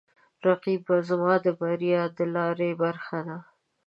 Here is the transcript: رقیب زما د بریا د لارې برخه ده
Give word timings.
رقیب 0.45 0.85
زما 1.09 1.33
د 1.45 1.47
بریا 1.59 2.01
د 2.17 2.19
لارې 2.35 2.69
برخه 2.81 3.19
ده 3.27 3.37